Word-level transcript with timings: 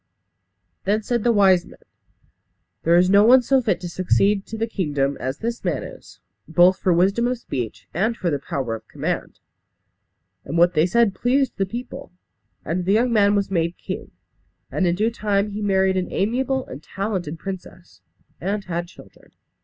Then 0.83 1.03
said 1.03 1.23
the 1.23 1.31
wise 1.31 1.63
men, 1.63 1.77
"There 2.81 2.95
is 2.95 3.07
no 3.07 3.23
one 3.23 3.43
so 3.43 3.61
fit 3.61 3.79
to 3.81 3.87
succeed 3.87 4.47
to 4.47 4.57
the 4.57 4.65
kingdom 4.65 5.15
as 5.19 5.37
this 5.37 5.63
man 5.63 5.83
is; 5.83 6.19
both 6.47 6.79
for 6.79 6.91
wisdom 6.91 7.27
of 7.27 7.37
speech 7.37 7.87
and 7.93 8.17
for 8.17 8.31
the 8.31 8.39
power 8.39 8.73
of 8.73 8.87
command." 8.87 9.37
And 10.43 10.57
what 10.57 10.73
they 10.73 10.87
said 10.87 11.13
pleased 11.13 11.55
the 11.57 11.67
people; 11.67 12.11
and 12.65 12.85
the 12.85 12.93
young 12.93 13.13
man 13.13 13.35
was 13.35 13.51
made 13.51 13.77
king. 13.77 14.09
And 14.71 14.87
in 14.87 14.95
due 14.95 15.11
time 15.11 15.51
he 15.51 15.61
married 15.61 15.97
an 15.97 16.11
amiable 16.11 16.65
and 16.65 16.81
talented 16.81 17.37
princess, 17.37 18.01
and 18.39 18.63
had 18.65 18.87
children. 18.87 19.33